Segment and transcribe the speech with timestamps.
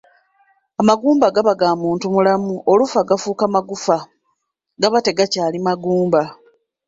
[0.81, 3.97] Amagumba gaba ga muntu mulamu, olufa gafuuka magufa,
[4.81, 6.21] gaba tegakyali magumba.